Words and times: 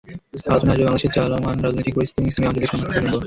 আলোচনায় 0.49 0.75
আসবে 0.75 0.83
বাংলাদেশের 0.85 1.13
চলমান 1.17 1.55
রাজনৈতিক 1.65 1.93
পরিস্থিতি 1.97 2.19
এবং 2.21 2.29
স্থানীয় 2.31 2.49
আঞ্চলিক 2.49 2.69
সংঘাতের 2.71 2.93
প্রসঙ্গ। 3.03 3.15